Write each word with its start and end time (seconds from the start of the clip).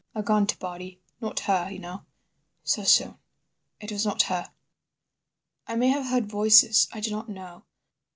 A 0.15 0.23
gaunt 0.23 0.57
body. 0.57 0.99
Not 1.21 1.41
her, 1.41 1.69
you 1.71 1.77
know. 1.77 2.05
So 2.63 2.83
soon—it 2.83 3.91
was 3.91 4.03
not 4.03 4.23
her.... 4.23 4.51
"I 5.67 5.75
may 5.75 5.89
have 5.89 6.07
heard 6.07 6.25
voices. 6.25 6.87
I 6.91 7.01
do 7.01 7.11
not 7.11 7.29
know. 7.29 7.65